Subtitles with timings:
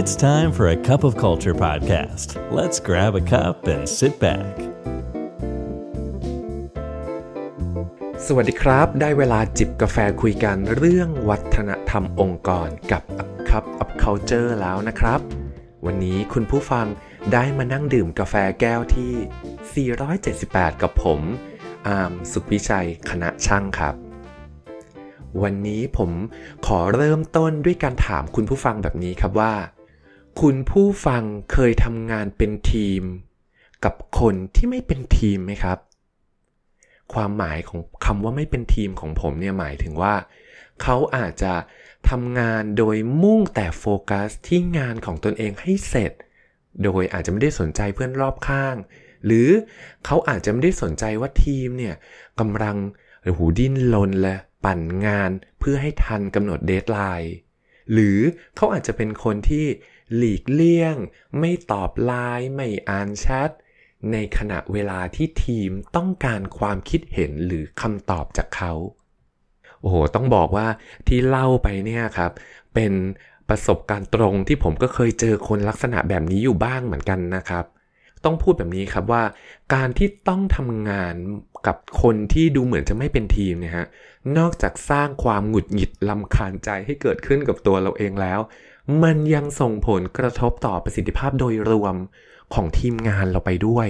[0.00, 2.28] It's time for a cup of culture podcast.
[2.58, 4.54] Let's grab a cup and sit back.
[8.26, 15.20] สวัสดีครับ ได้เวลาจิบกาแฟคุยกันเรื่องวัฒนธรรมองค์กรกับ A Cup of Culture แล้วนะครับ
[15.86, 16.86] วันนี้คุณผู้ฟัง
[17.32, 21.20] ได้มานั่งดื่มกาแฟแก้วที่ 478 กับผม
[21.88, 23.94] อาร์มสุขวิชัย คณะช่างครับ
[25.42, 26.10] วันนี้ผม
[26.66, 29.54] ขอเริ่มต้นด้วยการถามคุณผู้ฟังแบบนี้ครับว่า
[30.42, 31.22] คุณผู้ฟัง
[31.52, 33.02] เคยทำงานเป็นทีม
[33.84, 35.78] กับคนที่ไม่เป็นทีมไหมครับ
[37.12, 40.14] ความหมายของคำว่าไม่เป็นทีมของผมเนี่ยหมายถึงว่า
[40.82, 41.54] เขาอาจจะ
[42.10, 46.12] ทำงานโดยมุ่งแต่โฟกัสที่งานของตนเองให้เสร็จ
[46.84, 48.76] โดยอาจจะไม่ได้สนใจเพื่อนรอบข้าง
[49.24, 49.48] หรือ
[50.04, 51.94] เขาอาจจะไม่ได้สนใจว่าทีมเนี่ย
[52.40, 52.76] กำลัง
[53.36, 57.34] สู้ดิ้นรนและปั่นงานเพื่อให้ทันกำหนด deadline
[57.92, 58.18] หรือ
[58.56, 59.66] เขาอาจจะเป็นคนที่
[60.14, 60.96] หลีกเลี่ยง
[61.38, 63.50] ไม่ตอบไลน์ไม่อ่านแชท
[64.12, 68.72] ในขณะเวลาที่ทีมต้องการความคิดเห็นหรือคำตอบจากเขา
[69.80, 70.66] โอ้โห ต้องบอกว่า
[71.08, 72.32] ที่เล่าไปเนี่ยครับ
[72.74, 72.92] เป็น
[73.48, 77.64] ประสบการณ์ตรงที่ผมก็เคยเจอคนลักษณะแบบนี้อยู่บ้างเหมือนกันนะครับ
[78.24, 79.22] ต้องพูดแบบนี้ครับว่า
[79.74, 81.14] การที่ต้องทำงาน
[81.66, 83.86] กับคนที่ดูเหมือนจะไม่เป็นทีมเนี่ยฮะ
[84.38, 88.40] นอกจากสร้างความหงุดหงิดลำคาญใจให้เกิดขึ้นกับตัวเราเองแล้ว
[89.02, 91.96] มันยังส่งผลกระทบต่อประสิทธิภาพโดยรวม
[92.54, 93.88] ของทีมงานเราไปด้วย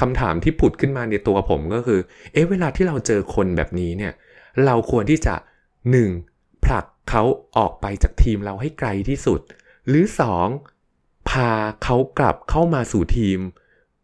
[0.00, 2.00] คำถามที่ผุดขึ้นมาในตัวผมก็คือ
[2.32, 4.12] เอ๊ะเวลาที่เราเจอคนแบบนี้เนี่ย
[4.64, 5.34] เราควรที่จะ
[6.00, 6.64] 1.
[6.64, 7.22] ผลักเขา
[7.56, 9.40] ออกไปจากทีมเราให้ไกลที่สุด
[9.88, 10.04] หรือ
[10.66, 11.28] 2.
[11.30, 11.50] พา
[11.84, 13.40] เขากลับเข้ามาสู่ทีม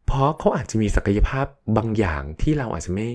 [0.06, 1.46] เพราะเขาอาจจะมีศักยภาพ
[1.76, 3.08] บางอย่างที่เราอาจจะไม่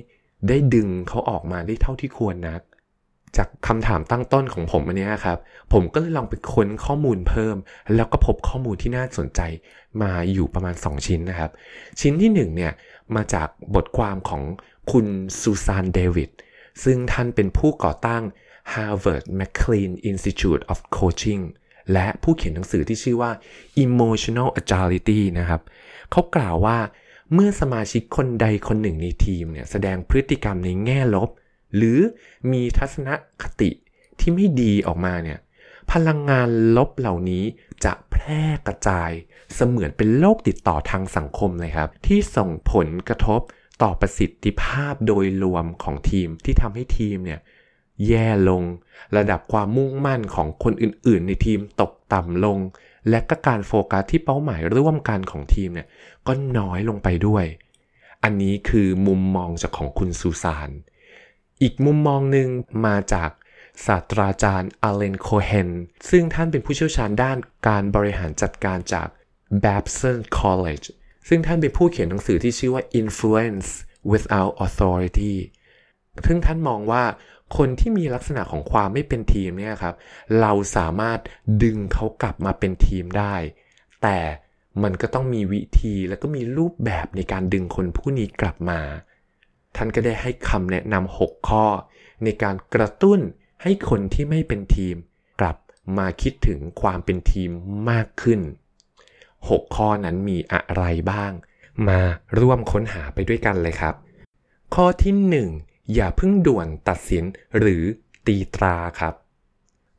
[0.48, 2.62] ได้ดึงเขาออกมาได้เท่าที่ควรนัก
[3.38, 5.38] จากคำถามตั้งต้นของผมอันนี้ครับ
[5.74, 7.56] ผมก็เลยลองไปค้นข้อมูลเพิ่ม
[7.96, 9.42] แล้วก็พบข้อมูลที่น่าสนใจ
[10.02, 11.52] มาอยู่ประมาณ 2 ชิ้นนะครับ
[12.00, 12.74] ชิ้นที่1เนี่ย
[13.16, 14.44] มาจากบทความของ
[14.92, 15.08] คุณ
[15.40, 16.30] ซูซานเดวิด
[16.84, 18.24] ซึ่งท่านเป็นผู้ก่อตั้ง
[18.74, 21.44] Harvard McLean Institute of Coaching
[21.94, 23.32] และผู้เขียนหนังสือที่ชื่อว่า
[23.86, 25.62] Emotional Agility นะครับ
[26.12, 26.78] เขากล่าวว่า
[27.34, 31.30] เมื่อสมาชิกคนใดคนหนึ่งในทีมเนี่ยแสดงพฤติกรรมในแง่ลบ
[31.76, 32.00] หรือ
[32.52, 33.10] มีทัศน
[33.42, 33.70] คติ
[34.20, 35.40] ที่ไม่ดีออกมาเนี่ย
[35.92, 36.48] พลังงาน
[36.78, 37.44] ลบเหล่านี้
[37.86, 39.12] จะแพร่กระจาย
[39.56, 43.42] เสมือนเป็นโรคติดต่อทางสังคมเลยครับ ที่ส่งผลกระทบ
[43.82, 47.40] ต่อประสิทธิภาพโดยรวมของทีมที่ทำให้ทีมเนี่ย
[48.08, 48.64] แย่ลง
[49.18, 52.60] ระดับความมุ่งมั่นของคนอื่นๆ ในทีมตกต่ำลง
[53.10, 55.88] และก็การโฟกัสที่เป้าหมายร่วมกันของทีมเนี่ย
[56.28, 57.46] ก็น้อยลงไปด้วย
[58.24, 60.70] อันนี้คือมุมมองจากของคุณซูซาน
[61.62, 62.50] อีกมุมมองหนึ่ง
[62.86, 63.30] มาจาก
[63.86, 65.70] ศาสตราจารย์อเลนโคเฮน
[66.10, 67.38] ซึ่งท่านเป็นผู้เชี่ยวชาญด้าน
[67.68, 69.08] การบริหารจัดการจาก
[69.64, 70.88] Babson College
[71.28, 73.70] ซึ่งท่านเป็นผู้เขียนหนังสือที่ชื่อว่า Influence
[74.12, 75.36] Without Authority
[76.26, 77.04] ซึ่งท่านมองว่า
[77.58, 79.96] คนที่มีลักษณะของความไม่เป็นทีมเนี่ยครับ
[80.42, 81.20] เราสามารถ
[81.64, 83.36] ดึงเขากลับมาเป็นทีมได้
[84.04, 84.20] แต่
[84.84, 88.82] มันก็ต้องมีวิธีและก็มีรูปแบบในการดึงคนผู้นี้กลับมา
[89.78, 91.66] ท่านก็ได้ให้คำแนะนำ6ข้อ
[92.24, 93.20] ในการกระตุ้น
[93.64, 94.96] ให้คนที่ไม่เป็นทีม
[95.40, 95.58] กลับ
[95.98, 97.50] มาคิดถึงความเป็นทีม
[97.90, 98.42] มากขึ้น
[99.08, 101.32] 6 ข้อนั้นมีอะไรบ้าง
[101.88, 102.00] มา
[102.40, 103.96] ร่วมค้นหาไปด้วยกันเลยครับ
[104.76, 107.24] ข้อที่ 1 อย่าเพิ่งด่วนตัดสิน
[107.60, 107.84] หรือ
[108.28, 109.14] ตีตราครับ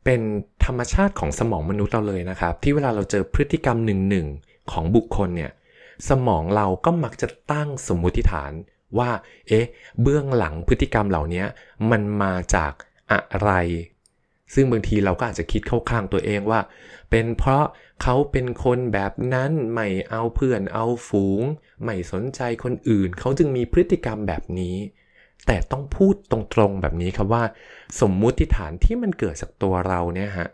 [0.05, 0.21] เป็น
[0.65, 4.27] ธรรมชาติของสมองมนุษย์เราเลยนะครับ ที่เวลาเราเจอพฤติกรรมหนึ่งหนึ่ง
[4.71, 5.53] ของบุคคลเนี่ย
[6.09, 8.53] สมองเราก็มักจะตั้งสมมุติฐาน
[8.99, 9.11] ว่า
[9.49, 9.67] เอ๊ะ
[10.03, 11.45] เบื้องหลังพฤติกรรมเหล่านี้
[11.91, 12.73] มันมาจาก
[13.13, 13.51] อะไร
[14.55, 16.61] ซึ่งบางทีเราก็อาจจะคิดเข้าข้างตัวเองว่า
[17.11, 17.65] เป็นเพราะ
[18.03, 21.43] เขาเป็นคนแบบนั้น ไม่เอาเพื่อนเอาฝูง
[21.85, 24.77] ไม่สนใจคนอื่น เขาจึงมีพฤติกรรมแบบนี้
[25.47, 26.39] แต่ต้องพูดตร
[26.69, 27.45] งๆแบบนี้ครับว่า
[28.01, 30.49] สมมุติฐานที่มันเกิดจากตัวเราเนี่ยฮะ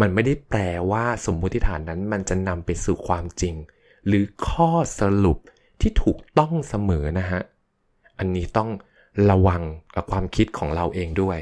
[0.00, 0.60] มันไม่ได้แปล
[0.90, 3.54] ว่าสมมุติฐานนั้นมันจะนำไปสู่ความจริง
[4.06, 5.38] หรือข้อสรุป
[5.80, 7.40] ที่ถูกต้องเสมอนะฮะ
[8.18, 8.70] อันนี้ต้อง
[9.30, 9.62] ระวัง
[9.94, 11.38] กับความคิดของเราเองด้วย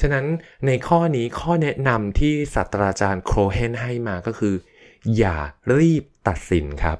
[0.00, 0.26] ฉะนั้น
[0.66, 4.54] ในข้อนี้ข้อแนะนำที่ศาสตราจารย์โครเฮนให้มาก็คือ
[5.16, 5.36] อย่า
[5.78, 6.98] รีบตัดสินครับ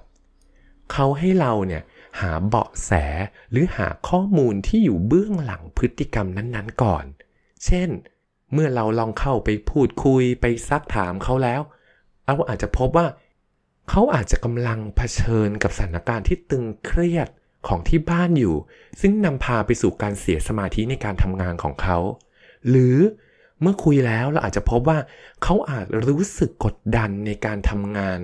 [0.92, 1.82] เขาให้เราเนี่ย
[2.20, 2.90] หาเบาะแส
[3.50, 7.04] หรือหาข้อมูลที่อยู่เบื้องหลังพฤติกรรมนั้นๆก่อน
[7.64, 7.88] เช่น
[8.52, 11.60] เมื่อเราลองเข้าไปพูดคุยไปซักถามเขาแล้ว
[12.26, 13.06] เราอาจจะพบว่า
[13.90, 17.28] เขาอาจจะกำลังเผชิญกับสถานการณ์ที่ตึงเครียด
[17.68, 18.56] ของที่บ้านอยู่
[19.00, 21.98] ซึ่งนำพาไปสู่การเสียสมาธิในการทำงานของเขา
[22.68, 22.96] หรือ
[23.60, 24.98] เมื่อคุยแล้วเราอาจจะพบว่า
[25.42, 28.18] เขาอาจรู้สึกกดดันในการทำงาน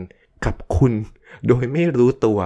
[0.44, 0.92] กับคุณ
[1.46, 2.40] โดยไม่รู้ตัว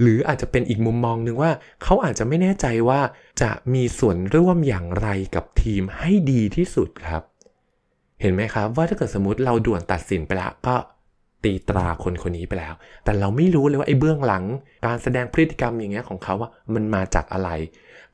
[0.00, 1.52] หรืออาจจะเป็นอีกมุมมองหนึ่งว่า
[1.82, 3.00] เขาอาจจะไม่แน่ใจว่า
[3.42, 7.22] จะมีส่วนร่วมอย่างไรกับทีมให้ดีที่สุดครับ
[8.20, 10.76] เห็นไหมครับว่าถ้าเกิดสมมติเราด่วนตัดสินไปแล้วก็
[11.44, 12.74] ตีตราคนคนนี้ไปแล้ว
[13.04, 14.44] แต่เราไม่รู้เลยว่าไอ้เบื้องหลัง
[14.86, 17.50] การแสดงพฤติกรรมอย่างเงี้ยของเขาว่ามันมาจากอะไร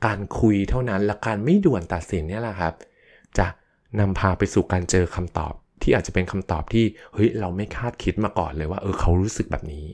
[0.06, 2.74] การคุยเท่านั้นและการไม่ด่วนตัดสินเนี่ยแหละครับ
[3.38, 3.46] จะ
[4.00, 6.84] นำพาไปสู่การเจอคำตอบ ที่อาจจะเป็นคำตอบที่
[7.14, 9.86] เฮ้ยเราไม่คาดคิดมาก่อนเลยว่าเออเขารู้สึกแบบนี้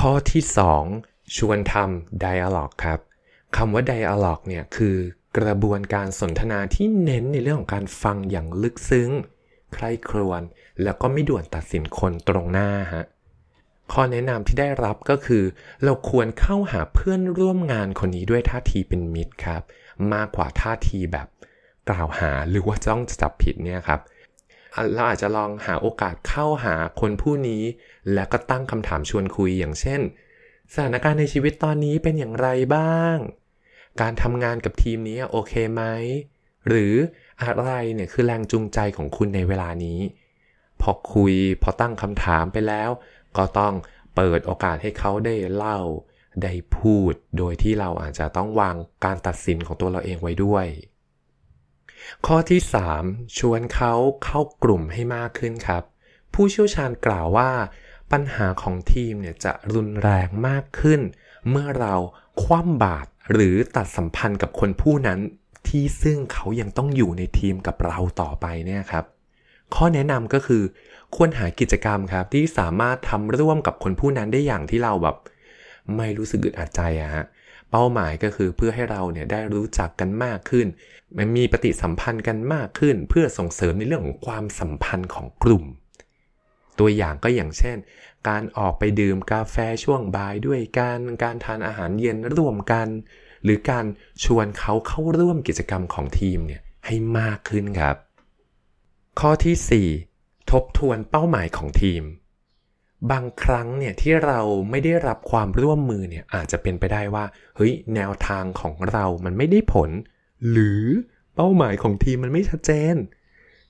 [0.00, 0.42] ข้อที่
[0.88, 3.00] 2 ชวนทำ dialog ครับ
[3.56, 4.96] คำว่า dialog เนี่ยคือ
[5.38, 9.10] กระบวนการสนทนาที่เน้นในเรื่องของการฟังอย่างลึกซึ้ง
[9.74, 10.42] ใคร่ครวญ
[10.82, 13.04] แล้วก็ไม่ด่วนตัดสินคนตรงหน้าฮะ
[13.92, 15.44] ข้อแนะนำที่ได้รับก็คือ
[15.84, 19.62] เราควรเข้าหาเพื่อนร่วมงานคนนี้ด้วยท่าทีเป็นมิตรครับ
[20.12, 21.28] มากกว่าท่าทีแบบ
[21.88, 24.00] กล่าวหาหรือว่าจ้องจะจับผิดเนี่ยครับ
[24.94, 27.62] เราอาจจะลองหาโอกาสเข้าหาคนผู้นี้
[28.14, 30.00] แล้วก็ตั้งคำถามชวนคุยอย่างเช่น
[30.72, 33.16] สถานการณ์ในชีวิตตอนนี้เป็นอย่างไรบ้าง
[34.00, 35.82] การทำงานกับทีมนี้โอเคไหม
[36.68, 36.94] หรือ
[37.42, 40.00] อะไรเนี่ยคือแรงจูงใจของคุณในเวลานี้
[40.80, 42.90] พอคุยพอตั้งคำถามไปแล้ว
[43.36, 43.74] ก็ต้อง
[44.14, 45.78] เปิดโอกาสให้เขาได้เล่า
[46.42, 50.66] ได้พูด โดยที่เราอาจจะต้องวางการตัดสินของตัวเราเองไว้ด้วย
[52.26, 52.60] ข้อที่
[52.98, 53.92] 3 ชวนเขา
[54.24, 55.82] เข้ากลุ่มให้มากขึ้นครับ
[56.34, 57.50] ผู้เชี่ยวชาญกล่าวว่า
[58.12, 61.00] ปัญหาของทีมเนี่ยจะรุนแรงมากขึ้น
[61.50, 61.94] เมื่อเรา
[62.42, 65.20] คว่ำบาตรหรือตัดสัมพันธ์กับคนผู้นั้น
[65.68, 69.04] ที่ซึ่งเขายังต้องอยู่ในทีมกับเราต่อไปเนี่ยครับ
[69.74, 70.62] ข้อแนะนำก็คือ
[71.14, 75.16] ควรหากิจกรรมครับที่สามารถทำร่วมกับคนผู้นั้นได้อย่างที่เราแบบ
[75.96, 77.24] ไม่รู้สึกอึดอัดใจอะฮะ
[77.70, 80.66] เป้าหมายก็คือเพื่อให้เราเนี่ยได้รู้จักกันมากขึ้น
[81.16, 85.64] มันมีปฏิสัมพันธ์กันมากขึ้น เพื่อส่งเสริมในเรื่องของความสัมพันธ์ของกลุ่ม
[86.78, 87.76] ตัวอย่างก็อย่างเช่น
[88.28, 92.88] การออกไปดื่มกาแฟช่วงบ่ายด้วยกัน การทานอาหารเย็นร่วมกัน
[93.44, 93.84] หรือการ
[94.24, 97.96] ชวนเขาเข้าร่วมกิจกรรมของทีมเนี่ยให้มากขึ้นครับ
[99.20, 102.02] ข้อที่ 4 ทบทวนเป้าหมายของทีม
[103.10, 104.40] บางครั้งเนี่ยที่เรา
[104.70, 107.24] ไม่ได้รับความร่วมมือเนี่ยอาจจะเป็นไปได้ว่า
[107.56, 109.90] เฮ้ยแนวทางของเรามันไม่ได้ผล
[110.50, 110.84] หรือ
[111.34, 112.96] เป้าหมายของทีมมันไม่ชัดเจน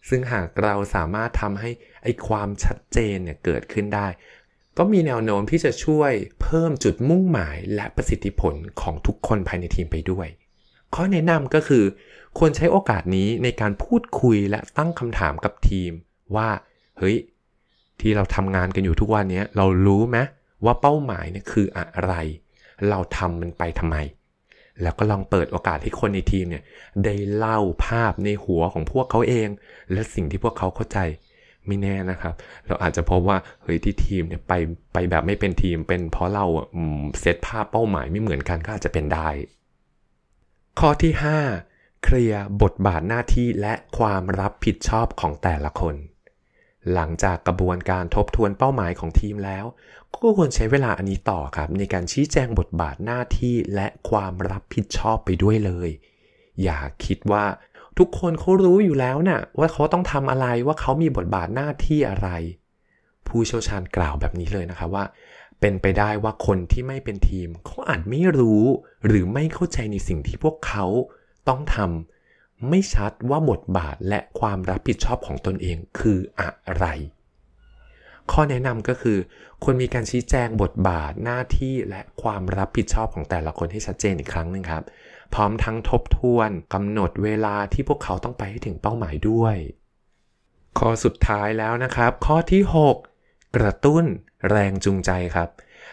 [0.09, 1.71] ซึ่งหากเราสามารถทำให้
[2.03, 4.07] ไอ้ความชัดเจนเนี่ยเกิดขึ้นได้
[4.79, 10.27] ก็มีแนวโน้มที่จะช่วยเพิ่มจุดมุ่งหมายและประสิทธิผลของทุกคนภายในทีมไปด้วย
[10.95, 11.85] ข้อแนะนำก็คือ
[12.39, 15.93] ควรใช้โอกาสนี้ในการพูดคุยและตั้งคำถามกับทีม
[16.37, 16.49] ว่า
[16.99, 17.17] เฮ้ย
[18.01, 20.19] ที่เราทำงานกันอยู่ทุกวันนี้เรารู้ไหม
[20.65, 22.15] ว่าเป้าหมายเนี่ยคืออะไร
[22.89, 23.97] เราทำมันไปทำไม
[24.83, 26.63] แล้วก็ลองเปิดโอกาสให้คนในทีมเนี่ย
[27.05, 29.49] ได้เล่าภาพในหัวของพวกเขาเอง
[29.93, 30.99] และสิ่งที่พวกเขาเข้าใจ
[31.69, 32.35] ไม่แน่นะครับ
[32.67, 34.53] เราอาจจะพบว่าเฮ้ยที่ทีมเนี่ยไป
[34.93, 36.45] ไปแบบไม่เป็นทีม เป็นเพราะเรา
[37.21, 39.29] เซตภาพเป้าหมายไม่เหมือนกันก็อาจจะเป็นได้
[40.81, 41.13] ข้อที่
[41.59, 45.95] 5 เคลียร์บทบาทหน้าที่และความรับผิดชอบของแต่ละคน
[46.95, 49.65] หลังจากกระบวนการทบทวนเป้าหมายของทีมแล้ว
[50.23, 55.91] ก็ควรใช้เวลาอันนี้ต่อครับ ในการชี้แจงบทบาทหน้าที่และความรับผิดชอบไปด้วยเลย
[56.63, 57.45] อย่าคิดว่า
[57.99, 62.29] ทุกคนเขารู้อยู่แล้วนะ่ะว่าเขาต้องทำอะไรว่าเขามีบทบาทหน้าที่อะไร
[63.27, 65.05] ผู้เชี่ยวชาญกล่าวแบบนี้เลยนะครับว่า
[65.61, 68.65] เป็นไปได้ว่าคนที่ไม่เป็นทีมเขาอาจไม่รู้
[69.07, 70.85] หรือไม่เข้าใจในสิ่งที่พวกเขา
[71.49, 76.87] ต้องทำไม่ชัดว่าบทบาทและความรับผิดชอบของตนเองคืออะไร
[78.33, 79.19] ข้อแนะนำก็คือ
[79.63, 84.83] ควรมีการชี้แจงบทบาทหน้าที่และความรับผิดชอบของแต่ละคนให้ชัดเจนอีกครั้งหนึ่งครับ
[85.35, 89.57] พร้อมทั้งทบทวนกำหนดเวลาที่พวกเขาต้องไปให้ถึงเป้าหมายด้วย
[90.79, 94.05] ข้อสุดท้ายแล้วนะครับ ข้อที่ 6 กระตุ้น
[94.51, 95.49] แรงจูงใจครับ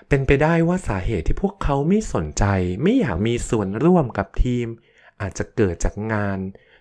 [0.08, 2.46] เป็นไปได้ว่าสาเหตุที่พวกเขาไม่สนใจ
[2.84, 4.68] ไม่อยากมีส่วนร่วมกับทีม
[5.22, 6.40] อาจจะเกิดจากงาน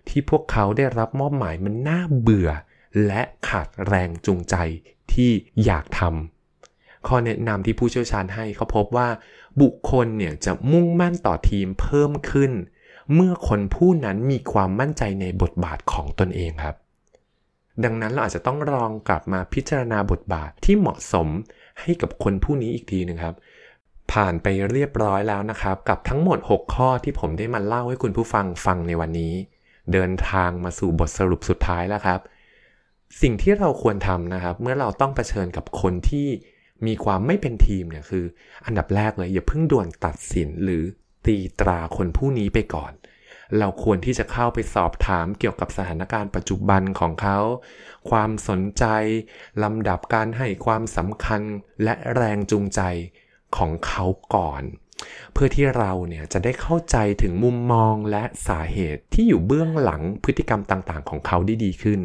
[0.08, 2.50] ที่พวกเขาได้รับมอบหมายมันน่าเบื่อ
[3.06, 4.56] และขาดแรงจูงใจ
[5.12, 5.30] ที่
[5.64, 6.33] อยากทำ
[7.08, 9.08] ข้อแนะนำที่ผู้เชี่ยวชาญให้เขาพบว่า
[9.62, 12.52] บุคคลเนี่ยจะมุ่งมั่นต่อทีมเพิ่มขึ้น
[13.14, 16.76] เมื่อคนผู้นั้นมีความมั่นใจในบทบาทของตนเองครับ
[17.84, 21.28] ดังนั้นเราอาจจะต้องลองกลับมาพิจารณาบทบาทที่เหมาะสม
[21.80, 23.34] ให้กับคนผู้นี้อีกทีนึงครับ
[24.12, 29.34] ผ่านไปเรียบร้อยแล้วนะครับ กับทั้งหมด 6 ข้อที่ผมได้มาเล่าให้คุณผู้ฟังฟังในวันนี้
[29.92, 32.20] เดินทางมาสู่บทสรุปสุดท้ายแล้วครับ
[33.22, 36.28] สิ่งที่เราควรทำนะครับ เมื่อเราต้องเผชิญกับคนที่
[36.86, 38.24] มีความไม่เป็นทีมเนี่ยคือ
[38.66, 40.82] อันดับแรกเลยอย่าเพิ่งด่วนตัดสินหรือ
[41.26, 42.92] ตีตราคนผู้นี้ไปก่อน
[43.58, 47.38] เราควรที่จะเข้าไปสอบถามเกี่ยวกับสถานการณ์ปัจจุบันของเขา
[48.10, 48.84] ความสนใจ
[49.62, 51.42] ลำดับการให้ความสำคัญ
[51.84, 52.80] และแรงจูงใจ
[53.56, 54.04] ของเขา
[54.34, 54.62] ก่อน
[55.32, 62.00] เพื่อที่เราเนี่ยจะได้เข้าใจถึงมุมมองและสาเหตุที่อยู่เบื้องหลังพฤติกรรมต่างๆ ของเขาได้ดีขึ้น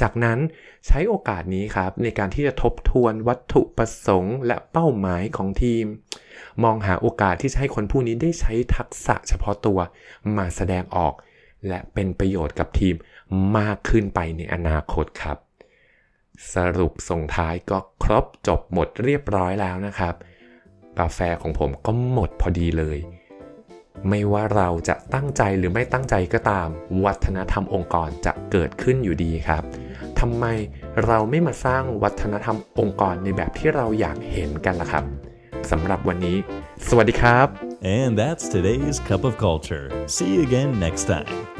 [0.00, 0.38] จากนั้น
[0.86, 5.84] ใช้โอกาสนี้ครับในการที่จะทบทวนวัตถุประสงค์ และเป้าหมายของทีม
[6.62, 9.78] มองหาโอกาสที่จะให้คนผู้นี้ได้ใช้ทักษะเฉพาะตัว
[10.36, 11.14] มาแสดงออก
[11.68, 12.94] และเป็นประโยชน์กับทีม
[13.58, 15.38] มากขึ้นไปในอนาคตครับ
[16.54, 20.14] สรุปส่งท้ายก็ครบจบหมดเรียบร้อยแล้วนะครับ
[20.98, 22.98] กาแฟของผมก็หมดพอดีเลย
[24.08, 26.68] ไม่ว่าเราจะตั้งใจหรือไม่ตั้งใจก็ตาม
[27.04, 29.62] วัฒนธรรมองค์กรจะเกิดขึ้นอยู่ดีครับ
[30.20, 30.44] ทำไม
[31.06, 35.04] เราไม่มาสร้างวัฒนธรรมองค์กรในแบบที่เราอยากเห็นกันล่ะครับ
[35.70, 36.36] สำหรับวันนี้
[36.88, 37.46] สวัสดีครับ
[37.98, 39.86] And that's today's Cup of Culture.
[40.14, 41.59] See you again next time.